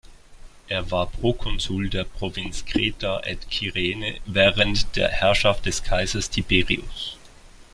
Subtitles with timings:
[0.67, 7.19] Er war Prokonsul der Provinz Creta et Cyrene während der Herrschaft des Kaisers Tiberius.